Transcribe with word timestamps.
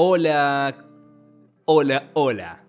Hola, 0.00 0.76
hola, 1.64 2.10
hola. 2.14 2.64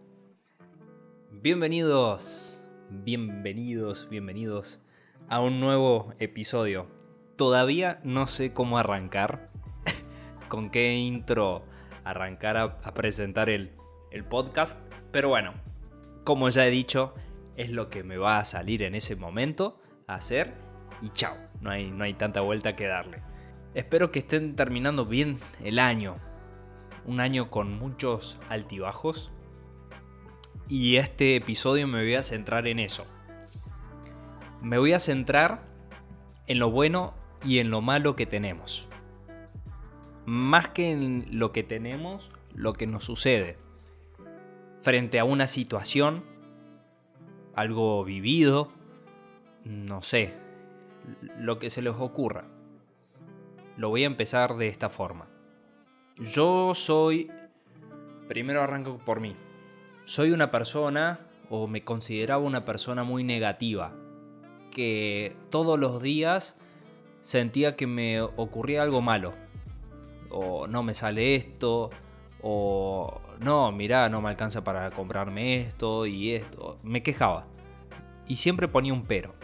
Bienvenidos, 1.29 2.67
bienvenidos, 2.89 4.09
bienvenidos 4.09 4.81
a 5.27 5.39
un 5.39 5.59
nuevo 5.59 6.11
episodio. 6.17 6.87
Todavía 7.35 7.99
no 8.03 8.25
sé 8.25 8.51
cómo 8.51 8.79
arrancar, 8.79 9.51
con 10.49 10.71
qué 10.71 10.95
intro 10.95 11.61
arrancar 12.03 12.57
a, 12.57 12.81
presentar 12.95 13.51
el, 13.51 13.73
el 14.09 14.25
podcast, 14.25 14.79
pero 15.11 15.29
bueno, 15.29 15.53
como 16.23 16.49
ya 16.49 16.65
he 16.65 16.71
dicho, 16.71 17.13
es 17.57 17.69
lo 17.69 17.91
que 17.91 18.01
me 18.01 18.17
va 18.17 18.39
a 18.39 18.45
salir 18.45 18.81
en 18.81 18.95
ese 18.95 19.15
momento 19.15 19.79
a 20.07 20.15
hacer 20.15 20.55
y 21.03 21.09
chao, 21.09 21.37
no 21.61 21.69
hay, 21.69 21.91
no 21.91 22.05
hay 22.05 22.15
tanta 22.15 22.41
vuelta 22.41 22.75
que 22.75 22.87
darle. 22.87 23.21
Espero 23.75 24.11
que 24.11 24.17
estén 24.17 24.55
terminando 24.55 25.05
bien 25.05 25.37
el 25.63 25.77
año, 25.77 26.15
un 27.05 27.19
año 27.19 27.49
con 27.49 27.77
muchos 27.77 28.37
altibajos 28.49 29.31
y 30.67 30.97
este 30.97 31.35
episodio 31.35 31.87
me 31.87 32.03
voy 32.03 32.15
a 32.15 32.23
centrar 32.23 32.67
en 32.67 32.79
eso. 32.79 33.05
Me 34.61 34.77
voy 34.77 34.93
a 34.93 34.99
centrar 34.99 35.63
en 36.45 36.59
lo 36.59 36.69
bueno 36.69 37.15
y 37.43 37.59
en 37.59 37.71
lo 37.71 37.81
malo 37.81 38.15
que 38.15 38.25
tenemos. 38.25 38.87
Más 40.25 40.69
que 40.69 40.91
en 40.91 41.25
lo 41.31 41.51
que 41.51 41.63
tenemos, 41.63 42.29
lo 42.53 42.73
que 42.73 42.85
nos 42.85 43.03
sucede. 43.03 43.57
Frente 44.81 45.19
a 45.19 45.23
una 45.23 45.47
situación, 45.47 46.23
algo 47.55 48.03
vivido, 48.03 48.71
no 49.63 50.03
sé, 50.03 50.33
lo 51.37 51.57
que 51.57 51.69
se 51.69 51.81
les 51.81 51.95
ocurra. 51.95 52.45
Lo 53.75 53.89
voy 53.89 54.03
a 54.03 54.07
empezar 54.07 54.55
de 54.57 54.67
esta 54.67 54.89
forma. 54.89 55.27
Yo 56.19 56.73
soy, 56.75 57.31
primero 58.27 58.61
arranco 58.61 58.97
por 58.97 59.21
mí, 59.21 59.37
soy 60.03 60.31
una 60.31 60.51
persona 60.51 61.21
o 61.49 61.65
me 61.65 61.85
consideraba 61.85 62.43
una 62.43 62.65
persona 62.65 63.05
muy 63.05 63.23
negativa, 63.23 63.93
que 64.69 65.37
todos 65.49 65.79
los 65.79 66.01
días 66.01 66.57
sentía 67.21 67.77
que 67.77 67.87
me 67.87 68.19
ocurría 68.19 68.83
algo 68.83 69.01
malo, 69.01 69.33
o 70.29 70.67
no 70.67 70.83
me 70.83 70.93
sale 70.93 71.35
esto, 71.35 71.89
o 72.41 73.21
no, 73.39 73.71
mirá, 73.71 74.09
no 74.09 74.19
me 74.19 74.27
alcanza 74.27 74.61
para 74.61 74.91
comprarme 74.91 75.61
esto 75.61 76.05
y 76.05 76.31
esto, 76.31 76.79
me 76.83 77.01
quejaba, 77.01 77.47
y 78.27 78.35
siempre 78.35 78.67
ponía 78.67 78.91
un 78.91 79.05
pero. 79.05 79.35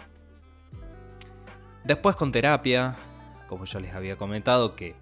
Después 1.86 2.17
con 2.17 2.33
terapia, 2.33 2.97
como 3.47 3.64
ya 3.64 3.80
les 3.80 3.94
había 3.94 4.17
comentado, 4.17 4.75
que 4.75 4.95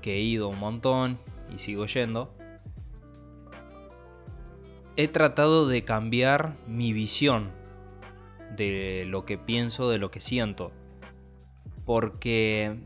que 0.00 0.16
he 0.16 0.20
ido 0.20 0.48
un 0.48 0.58
montón 0.58 1.18
y 1.52 1.58
sigo 1.58 1.86
yendo, 1.86 2.34
he 4.96 5.08
tratado 5.08 5.68
de 5.68 5.84
cambiar 5.84 6.56
mi 6.66 6.92
visión 6.92 7.52
de 8.56 9.04
lo 9.06 9.24
que 9.24 9.38
pienso, 9.38 9.88
de 9.90 9.98
lo 9.98 10.10
que 10.10 10.20
siento. 10.20 10.72
Porque 11.84 12.80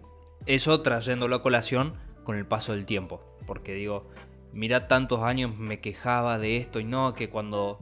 eso 0.47 0.81
trayéndolo 0.83 1.37
a 1.37 1.43
colación 1.43 1.95
con 2.23 2.37
el 2.37 2.47
paso 2.47 2.73
del 2.73 2.87
tiempo. 2.87 3.23
Porque 3.47 3.75
digo, 3.75 4.09
mira 4.53 4.89
tantos 4.89 5.23
años 5.23 5.57
me 5.57 5.81
quejaba 5.81 6.39
de 6.39 6.57
esto 6.59 6.81
y 6.81 6.85
no, 6.85 7.15
que 7.15 7.29
cuando 7.29 7.79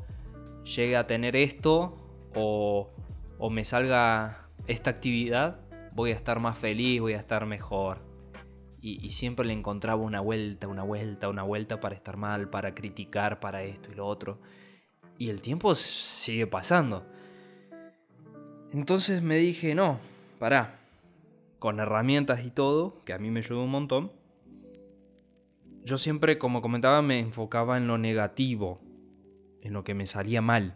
llegue 0.65 0.97
a 0.97 1.07
tener 1.07 1.37
esto 1.37 1.97
o, 2.35 2.91
o 3.39 3.51
me 3.51 3.65
salga 3.65 4.49
esta 4.67 4.91
actividad, 4.91 5.61
voy 5.93 6.11
a 6.11 6.15
estar 6.15 6.41
más 6.41 6.57
feliz, 6.57 7.01
voy 7.01 7.13
a 7.15 7.19
estar 7.19 7.47
mejor 7.47 8.12
y, 8.83 9.11
siempre 9.11 9.47
le 9.47 9.53
encontraba 9.53 10.03
una 10.03 10.21
vuelta, 10.21 10.67
una 10.67 10.83
vuelta, 10.83 11.29
una 11.29 11.45
vuelta 11.45 11.79
para 11.79 11.95
estar 11.95 12.17
mal, 12.17 12.51
para 12.51 12.75
criticar, 12.75 13.39
para 13.39 13.63
esto 13.63 13.93
y 13.93 13.95
lo 13.95 14.07
otro. 14.09 14.41
Y 15.19 15.29
el 15.29 15.41
tiempo 15.41 15.77
sigue 15.77 16.49
pasando. 16.49 17.07
Entonces 18.73 19.23
me 19.23 19.37
dije, 19.37 19.77
no, 19.77 20.01
pará. 20.41 20.81
Con 21.61 21.79
herramientas 21.79 22.45
y 22.45 22.51
todo, 22.51 22.97
que 23.05 23.13
a 23.13 23.19
mí 23.19 23.31
me 23.31 23.39
ayudó 23.39 23.63
un 23.63 23.71
montón. 23.71 24.11
Yo 25.85 25.97
siempre, 25.97 26.37
como 26.39 26.61
comentaba, 26.61 27.03
me 27.03 27.21
enfocaba 27.21 27.77
en 27.77 27.87
lo 27.87 27.99
negativo, 27.99 28.81
en 29.61 29.75
lo 29.75 29.85
que 29.85 29.95
me 29.95 30.09
salía 30.09 30.43
mal, 30.43 30.75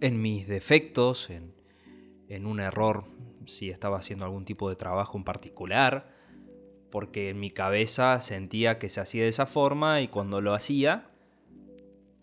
en 0.00 0.20
mis 0.20 0.48
defectos, 0.48 1.30
en, 1.30 1.54
en 2.28 2.44
un 2.44 2.58
error, 2.58 3.04
si 3.46 3.70
estaba 3.70 3.98
haciendo 3.98 4.24
algún 4.24 4.44
tipo 4.44 4.68
de 4.68 4.74
trabajo 4.74 5.16
en 5.16 5.22
particular, 5.22 6.15
porque 6.90 7.30
en 7.30 7.40
mi 7.40 7.50
cabeza 7.50 8.20
sentía 8.20 8.78
que 8.78 8.88
se 8.88 9.00
hacía 9.00 9.22
de 9.22 9.28
esa 9.28 9.46
forma 9.46 10.00
y 10.00 10.08
cuando 10.08 10.40
lo 10.40 10.54
hacía 10.54 11.10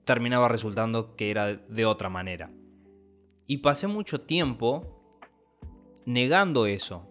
terminaba 0.06 0.48
resultando 0.48 1.16
que 1.16 1.32
era 1.32 1.56
de 1.56 1.86
otra 1.86 2.10
manera. 2.10 2.52
Y 3.48 3.58
pasé 3.58 3.88
mucho 3.88 4.22
tiempo 4.22 5.00
negando 6.06 6.66
eso, 6.66 7.08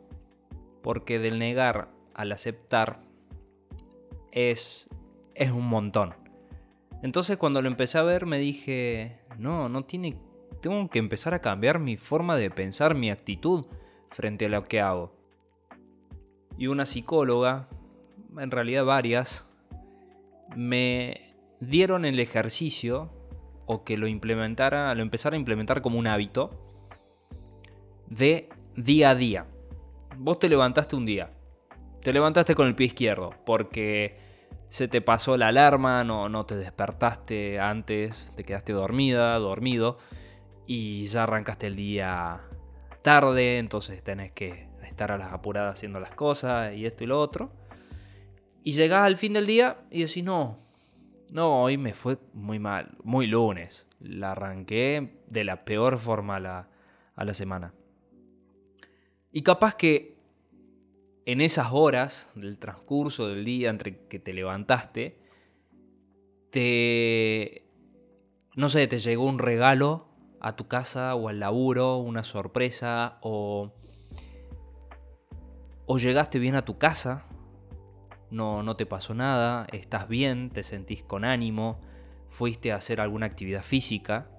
porque 0.82 1.18
del 1.18 1.38
negar 1.38 1.90
al 2.14 2.32
aceptar 2.32 3.02
es, 4.30 4.88
es 5.34 5.50
un 5.50 5.66
montón. 5.66 6.14
Entonces 7.02 7.36
cuando 7.36 7.62
lo 7.62 7.69
empecé 7.69 7.98
a 7.98 8.02
ver 8.02 8.26
me 8.26 8.38
dije, 8.38 9.20
no, 9.38 9.69
no 9.69 9.84
tiene, 9.84 10.19
tengo 10.60 10.88
que 10.88 10.98
empezar 10.98 11.34
a 11.34 11.40
cambiar 11.40 11.78
mi 11.78 11.96
forma 11.96 12.36
de 12.36 12.50
pensar, 12.50 12.94
mi 12.94 13.10
actitud 13.10 13.66
frente 14.10 14.46
a 14.46 14.48
lo 14.50 14.64
que 14.64 14.80
hago 14.80 15.21
y 16.58 16.66
una 16.66 16.86
psicóloga, 16.86 17.68
en 18.38 18.50
realidad 18.50 18.84
varias, 18.84 19.48
me 20.56 21.34
dieron 21.60 22.04
el 22.04 22.20
ejercicio 22.20 23.10
o 23.66 23.84
que 23.84 23.96
lo 23.96 24.06
implementara, 24.06 24.94
lo 24.94 25.02
empezara 25.02 25.36
a 25.36 25.38
implementar 25.38 25.82
como 25.82 25.98
un 25.98 26.06
hábito 26.06 26.50
de 28.08 28.48
día 28.76 29.10
a 29.10 29.14
día. 29.14 29.46
Vos 30.18 30.38
te 30.38 30.48
levantaste 30.48 30.96
un 30.96 31.06
día, 31.06 31.30
te 32.02 32.12
levantaste 32.12 32.54
con 32.54 32.69
el 32.69 32.74
pie 32.74 32.88
izquierdo 32.88 33.30
porque 33.46 34.19
se 34.69 34.88
te 34.88 35.00
pasó 35.00 35.36
la 35.36 35.48
alarma, 35.48 36.04
no, 36.04 36.28
no 36.28 36.46
te 36.46 36.56
despertaste 36.56 37.60
antes, 37.60 38.32
te 38.34 38.44
quedaste 38.44 38.72
dormida, 38.72 39.38
dormido 39.38 39.98
y 40.66 41.06
ya 41.06 41.24
arrancaste 41.24 41.66
el 41.66 41.76
día 41.76 42.40
tarde, 43.02 43.58
entonces 43.58 44.02
tenés 44.02 44.32
que 44.32 44.71
estar 44.92 45.10
a 45.10 45.19
las 45.19 45.32
apuradas 45.32 45.75
haciendo 45.75 46.00
las 46.00 46.14
cosas 46.14 46.75
y 46.75 46.86
esto 46.86 47.04
y 47.04 47.08
lo 47.08 47.20
otro. 47.20 47.53
Y 48.62 48.72
llegás 48.72 49.04
al 49.04 49.16
fin 49.16 49.32
del 49.32 49.47
día 49.47 49.78
y 49.91 50.04
decís, 50.04 50.22
no, 50.22 50.58
no, 51.32 51.62
hoy 51.62 51.78
me 51.78 51.94
fue 51.94 52.19
muy 52.32 52.58
mal, 52.58 52.97
muy 53.02 53.26
lunes. 53.26 53.86
La 53.98 54.32
arranqué 54.32 55.20
de 55.26 55.44
la 55.44 55.64
peor 55.64 55.98
forma 55.98 56.36
a 56.36 56.41
la, 56.41 56.69
a 57.16 57.25
la 57.25 57.34
semana. 57.34 57.75
Y 59.32 59.42
capaz 59.42 59.75
que 59.75 60.16
en 61.25 61.41
esas 61.41 61.69
horas 61.72 62.31
del 62.34 62.58
transcurso 62.58 63.28
del 63.28 63.44
día 63.44 63.70
entre 63.70 64.06
que 64.06 64.19
te 64.19 64.32
levantaste, 64.32 65.19
te... 66.50 67.64
no 68.54 68.69
sé, 68.69 68.86
te 68.86 68.98
llegó 68.98 69.25
un 69.25 69.38
regalo 69.38 70.08
a 70.41 70.56
tu 70.56 70.69
casa 70.69 71.14
o 71.14 71.28
al 71.28 71.41
laburo, 71.41 71.97
una 71.98 72.25
sorpresa 72.25 73.19
o 73.22 73.72
o 75.87 75.98
llegaste 75.98 76.38
bien 76.38 76.54
a 76.54 76.65
tu 76.65 76.78
casa, 76.78 77.26
no, 78.31 78.62
no 78.62 78.76
te 78.76 78.87
pasó 78.87 79.15
nada, 79.15 79.66
estás 79.72 80.09
bien, 80.09 80.50
te 80.50 80.62
sentís 80.62 81.03
con 81.03 81.25
ánimo, 81.25 81.78
fuiste 82.31 82.72
a 82.72 82.76
hacer 82.76 83.00
alguna 83.00 83.26
actividad 83.26 83.62
física 83.62 84.31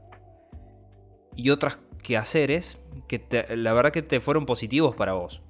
y 1.36 1.52
otras 1.52 1.80
quehaceres 2.02 2.80
que 3.08 3.48
la 3.56 3.74
verdad 3.74 3.92
que 3.92 4.02
te 4.02 4.20
fueron 4.20 4.46
positivos 4.46 4.96
para 4.96 5.14
vos. 5.14 5.42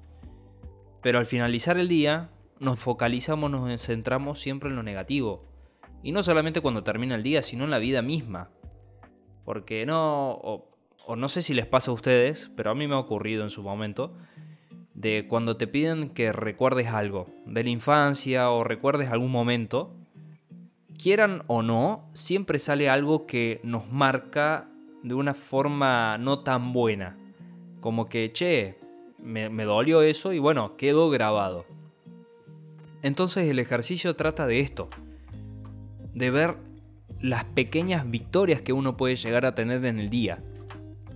Pero 1.02 1.18
al 1.18 1.26
finalizar 1.26 1.78
el 1.78 1.88
día 1.88 2.30
nos 2.60 2.78
focalizamos, 2.78 3.50
nos 3.50 3.82
centramos 3.82 4.40
siempre 4.40 4.70
en 4.70 4.76
lo 4.76 4.82
negativo. 4.82 5.48
Y 6.02 6.12
no 6.12 6.22
solamente 6.22 6.60
cuando 6.60 6.84
termina 6.84 7.14
el 7.14 7.22
día, 7.22 7.42
sino 7.42 7.64
en 7.64 7.70
la 7.70 7.78
vida 7.78 8.02
misma. 8.02 8.50
Porque 9.44 9.84
no, 9.86 10.32
o 11.06 11.16
no 11.16 11.28
sé 11.28 11.42
si 11.42 11.54
les 11.54 11.66
pasa 11.66 11.90
a 11.90 11.94
ustedes, 11.94 12.50
pero 12.56 12.70
a 12.70 12.74
mí 12.74 12.86
me 12.86 12.94
ha 12.94 12.98
ocurrido 12.98 13.42
en 13.44 13.50
su 13.50 13.62
momento, 13.62 14.16
cuando 15.28 15.56
te 15.56 15.66
piden 15.66 16.08
que 16.10 16.32
recuerdes 16.32 16.88
algo 16.88 17.26
de 17.44 17.62
la 17.62 17.70
infancia 17.70 18.50
o 18.50 18.64
recuerdes 18.64 19.10
algún 19.10 19.30
momento, 19.30 19.94
quieran 20.98 21.42
o 21.46 21.62
no, 21.62 22.08
siempre 22.14 22.58
sale 22.58 22.88
algo 22.88 23.26
que 23.26 23.60
nos 23.62 23.90
marca 23.92 24.70
de 25.02 25.14
una 25.14 25.34
forma 25.34 26.16
no 26.18 26.40
tan 26.40 26.72
buena. 26.72 27.18
Como 27.80 28.08
que, 28.08 28.32
che, 28.32 28.78
me, 29.18 29.64
dolió 29.64 30.00
eso 30.00 30.32
y 30.32 30.38
bueno, 30.38 30.76
quedó 30.76 31.10
grabado. 31.10 31.66
Entonces 33.02 33.46
el 33.48 33.58
ejercicio 33.58 34.16
trata 34.16 34.46
de 34.46 34.60
esto, 34.60 34.88
de 36.14 36.30
ver 36.30 36.56
las 37.20 37.44
pequeñas 37.44 38.10
victorias 38.10 38.62
que 38.62 38.72
uno 38.72 38.96
puede 38.96 39.16
llegar 39.16 39.44
a 39.44 39.54
tener 39.54 39.84
en 39.84 39.98
el 39.98 40.08
día. 40.08 40.42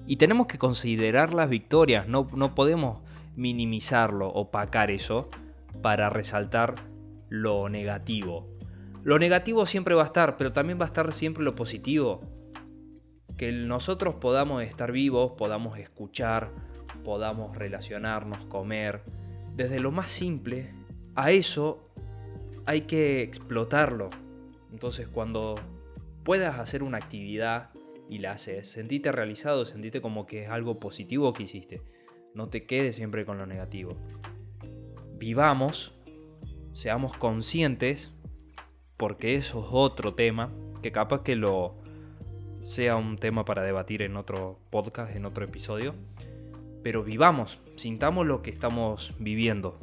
Y 0.06 0.16
tenemos 0.16 0.46
que 0.46 0.58
considerar 0.58 1.32
las 1.32 1.48
victorias, 1.48 2.06
no, 2.06 2.28
no 2.34 2.54
podemos 2.54 3.07
minimizarlo, 3.38 4.28
opacar 4.28 4.90
eso, 4.90 5.28
para 5.80 6.10
resaltar 6.10 6.74
lo 7.28 7.68
negativo. 7.68 8.48
Lo 9.04 9.18
negativo 9.18 9.64
siempre 9.64 9.94
va 9.94 10.02
a 10.02 10.06
estar, 10.06 10.36
pero 10.36 10.52
también 10.52 10.78
va 10.78 10.84
a 10.84 10.88
estar 10.88 11.14
siempre 11.14 11.44
lo 11.44 11.54
positivo. 11.54 12.20
Que 13.36 13.52
nosotros 13.52 14.16
podamos 14.16 14.64
estar 14.64 14.90
vivos, 14.90 15.32
podamos 15.38 15.78
escuchar, 15.78 16.50
podamos 17.04 17.56
relacionarnos, 17.56 18.44
comer. 18.46 19.02
Desde 19.54 19.78
lo 19.78 19.92
más 19.92 20.10
simple, 20.10 20.74
a 21.14 21.30
eso 21.30 21.88
hay 22.66 22.82
que 22.82 23.22
explotarlo. 23.22 24.10
Entonces 24.72 25.06
cuando 25.06 25.54
puedas 26.24 26.58
hacer 26.58 26.82
una 26.82 26.98
actividad 26.98 27.70
y 28.10 28.18
la 28.18 28.32
haces, 28.32 28.68
sentite 28.68 29.12
realizado, 29.12 29.64
sentite 29.64 30.00
como 30.00 30.26
que 30.26 30.42
es 30.42 30.50
algo 30.50 30.80
positivo 30.80 31.32
que 31.32 31.44
hiciste. 31.44 31.82
No 32.38 32.48
te 32.48 32.66
quedes 32.66 32.94
siempre 32.94 33.26
con 33.26 33.36
lo 33.36 33.46
negativo. 33.46 33.96
Vivamos, 35.18 35.92
seamos 36.72 37.12
conscientes, 37.14 38.12
porque 38.96 39.34
eso 39.34 39.58
es 39.58 39.66
otro 39.72 40.14
tema, 40.14 40.52
que 40.80 40.92
capaz 40.92 41.24
que 41.24 41.34
lo 41.34 41.74
sea 42.60 42.94
un 42.94 43.18
tema 43.18 43.44
para 43.44 43.64
debatir 43.64 44.02
en 44.02 44.16
otro 44.16 44.60
podcast, 44.70 45.16
en 45.16 45.24
otro 45.24 45.44
episodio. 45.44 45.96
Pero 46.84 47.02
vivamos, 47.02 47.58
sintamos 47.74 48.24
lo 48.24 48.40
que 48.40 48.50
estamos 48.50 49.14
viviendo. 49.18 49.80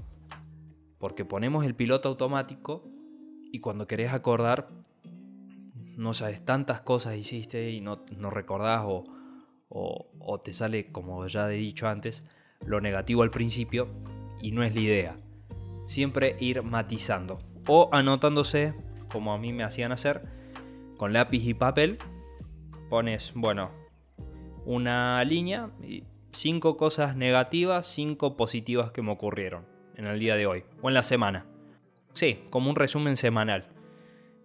Porque 0.98 1.26
ponemos 1.26 1.66
el 1.66 1.76
piloto 1.76 2.08
automático 2.08 2.86
y 3.52 3.60
cuando 3.60 3.86
querés 3.86 4.14
acordar, 4.14 4.70
no 5.98 6.14
sabes 6.14 6.46
tantas 6.46 6.80
cosas 6.80 7.18
hiciste 7.18 7.72
y 7.72 7.82
no, 7.82 8.06
no 8.16 8.30
recordás 8.30 8.86
o, 8.86 9.04
o, 9.68 10.40
te 10.40 10.54
sale, 10.54 10.90
como 10.94 11.28
ya 11.28 11.52
he 11.52 11.58
dicho 11.58 11.90
antes, 11.90 12.24
lo 12.66 12.82
negativo 12.82 13.24
al 13.24 13.32
principio 13.32 13.88
y 14.42 14.52
no 14.52 14.64
es 14.64 14.76
la 14.76 14.82
idea. 14.82 15.18
Siempre 15.86 16.36
ir 16.40 16.64
matizando 16.64 17.40
o 17.68 17.90
anotándose, 17.92 18.74
como 19.12 19.34
a 19.34 19.38
mí 19.38 19.54
me 19.54 19.64
hacían 19.64 19.92
hacer, 19.92 20.24
con 20.98 21.14
lápiz 21.14 21.46
y 21.46 21.54
papel. 21.54 21.98
Pones, 22.90 23.34
bueno, 23.36 23.72
una 24.66 25.24
línea 25.24 25.72
y 25.84 26.04
cinco 26.32 26.78
cosas 26.78 27.16
negativas, 27.16 27.88
cinco 27.88 28.36
positivas 28.36 28.92
que 28.92 29.02
me 29.02 29.12
ocurrieron 29.12 29.66
en 29.96 30.06
el 30.08 30.20
día 30.20 30.36
de 30.36 30.46
hoy 30.46 30.64
o 30.82 30.90
en 30.90 30.94
la 30.94 31.04
semana. 31.04 31.46
Sí, 32.14 32.44
como 32.50 32.70
un 32.70 32.76
resumen 32.76 33.18
semanal. 33.18 33.68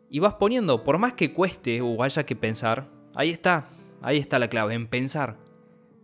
Y 0.09 0.19
vas 0.19 0.35
poniendo, 0.35 0.83
por 0.83 0.99
más 0.99 1.13
que 1.13 1.33
cueste 1.33 1.81
o 1.81 2.03
haya 2.03 2.25
que 2.25 2.35
pensar, 2.35 2.89
ahí 3.15 3.31
está, 3.31 3.69
ahí 4.03 4.19
está 4.19 4.39
la 4.39 4.49
clave, 4.49 4.75
en 4.75 4.89
pensar. 4.89 5.37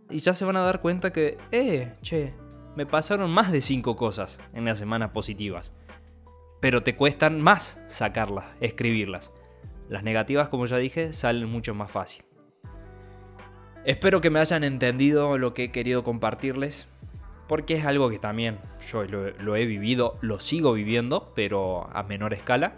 Y 0.09 0.19
ya 0.19 0.33
se 0.33 0.45
van 0.45 0.57
a 0.57 0.61
dar 0.61 0.81
cuenta 0.81 1.11
que, 1.11 1.37
eh, 1.51 1.93
che, 2.01 2.33
me 2.75 2.85
pasaron 2.85 3.31
más 3.31 3.51
de 3.51 3.61
5 3.61 3.95
cosas 3.95 4.39
en 4.53 4.65
las 4.65 4.79
semanas 4.79 5.11
positivas. 5.11 5.73
Pero 6.61 6.83
te 6.83 6.95
cuestan 6.95 7.41
más 7.41 7.79
sacarlas, 7.87 8.45
escribirlas. 8.61 9.33
Las 9.89 10.03
negativas, 10.03 10.49
como 10.49 10.65
ya 10.65 10.77
dije, 10.77 11.13
salen 11.13 11.49
mucho 11.49 11.73
más 11.73 11.91
fácil. 11.91 12.25
Espero 13.85 14.21
que 14.21 14.29
me 14.29 14.39
hayan 14.39 14.63
entendido 14.63 15.37
lo 15.37 15.53
que 15.53 15.65
he 15.65 15.71
querido 15.71 16.03
compartirles, 16.03 16.87
porque 17.47 17.75
es 17.75 17.85
algo 17.85 18.09
que 18.09 18.19
también 18.19 18.59
yo 18.91 19.03
lo 19.05 19.55
he 19.55 19.65
vivido, 19.65 20.17
lo 20.21 20.39
sigo 20.39 20.73
viviendo, 20.73 21.31
pero 21.35 21.87
a 21.95 22.03
menor 22.03 22.33
escala 22.33 22.73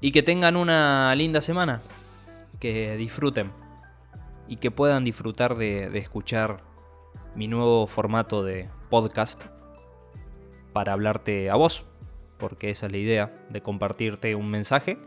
y 0.00 0.12
que 0.12 0.22
tengan 0.22 0.56
una 0.56 1.14
linda 1.14 1.40
semana. 1.40 1.82
Que 2.60 2.96
disfruten. 2.96 3.50
Y 4.48 4.56
que 4.56 4.70
puedan 4.70 5.04
disfrutar 5.04 5.56
de, 5.56 5.96
escuchar 5.98 6.62
mi 7.34 7.46
nuevo 7.46 7.86
formato 7.86 8.42
de 8.42 8.68
podcast 8.90 9.44
para 10.72 10.92
hablarte 10.92 11.50
a 11.50 11.56
vos. 11.56 11.84
Porque 12.38 12.70
esa 12.70 12.86
es 12.86 12.92
la 12.92 12.98
idea, 12.98 13.46
de 13.50 13.60
compartirte 13.60 14.34
un 14.34 14.50
mensaje 14.50 14.98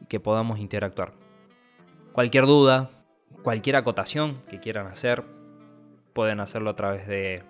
y 0.00 0.06
que 0.06 0.20
podamos 0.20 0.58
interactuar. 0.58 1.12
Cualquier 2.12 2.46
duda, 2.46 2.90
cualquier 3.42 3.76
acotación 3.76 4.36
que 4.50 4.60
quieran 4.60 4.86
hacer, 4.86 5.24
pueden 6.12 6.40
hacerlo 6.40 6.70
a 6.70 6.76
través 6.76 7.06
de, 7.06 7.44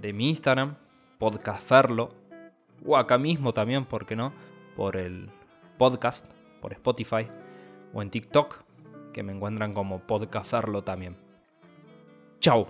de 0.00 0.12
mi 0.12 0.28
Instagram, 0.28 0.76
podcastferlo, 1.18 2.14
o 2.84 2.96
acá 2.96 3.16
mismo 3.16 3.54
también, 3.54 3.84
¿por 3.84 4.06
qué 4.06 4.16
no? 4.16 4.32
Por 4.76 4.96
el 4.96 5.30
podcast 5.78 6.26
por 6.62 6.72
Spotify 6.72 7.26
o 7.92 8.00
en 8.00 8.10
TikTok, 8.10 8.62
que 9.12 9.22
me 9.22 9.32
encuentran 9.32 9.74
como 9.74 10.00
Podcasterlo 10.00 10.82
también. 10.82 11.16
Chau, 12.40 12.68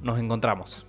nos 0.00 0.18
encontramos. 0.18 0.86